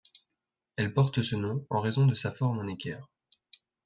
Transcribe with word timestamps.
Elle 0.77 0.95
porte 0.95 1.21
ce 1.21 1.35
nom 1.35 1.63
en 1.69 1.79
raison 1.79 2.07
de 2.07 2.15
sa 2.15 2.31
forme 2.31 2.57
en 2.57 2.65
équerre. 2.65 3.07